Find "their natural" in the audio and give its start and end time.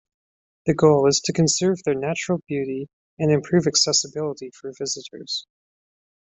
1.83-2.41